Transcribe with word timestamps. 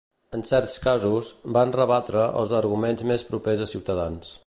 En 0.37 0.45
certs 0.51 0.73
casos, 0.85 1.29
van 1.59 1.75
rebatre 1.77 2.25
els 2.41 2.57
arguments 2.63 3.09
més 3.13 3.31
propers 3.33 3.67
a 3.69 3.73
Ciutadans. 3.75 4.39